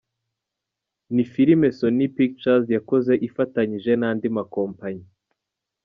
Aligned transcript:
Ni 1.15 1.23
filime 1.33 1.67
Sony 1.77 2.07
Pictures 2.17 2.65
yakoze 2.77 3.13
ifatanyije 3.27 3.91
n’andi 3.97 4.27
makompanyi. 4.35 5.05